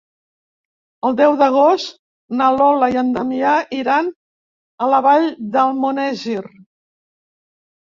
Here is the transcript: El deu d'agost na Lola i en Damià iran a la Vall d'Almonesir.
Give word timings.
El 1.09 1.13
deu 1.19 1.35
d'agost 1.41 1.91
na 2.41 2.49
Lola 2.57 2.91
i 2.95 2.99
en 3.03 3.13
Damià 3.21 3.55
iran 3.83 4.13
a 4.89 4.93
la 4.97 5.07
Vall 5.11 5.31
d'Almonesir. 5.57 6.45